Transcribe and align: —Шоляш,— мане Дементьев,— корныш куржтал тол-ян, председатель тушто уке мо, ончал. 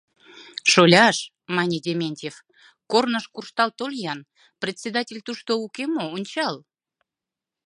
—Шоляш,— 0.71 1.17
мане 1.55 1.77
Дементьев,— 1.85 2.35
корныш 2.91 3.25
куржтал 3.33 3.69
тол-ян, 3.79 4.19
председатель 4.61 5.21
тушто 5.27 5.51
уке 5.65 5.85
мо, 5.95 6.05
ончал. 6.15 6.55